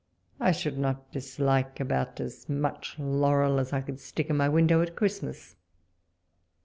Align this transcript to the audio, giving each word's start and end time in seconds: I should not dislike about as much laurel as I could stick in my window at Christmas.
I 0.39 0.51
should 0.51 0.79
not 0.79 1.11
dislike 1.11 1.79
about 1.79 2.19
as 2.19 2.49
much 2.49 2.97
laurel 2.97 3.59
as 3.59 3.71
I 3.71 3.81
could 3.81 3.99
stick 3.99 4.31
in 4.31 4.37
my 4.37 4.49
window 4.49 4.81
at 4.81 4.95
Christmas. 4.95 5.55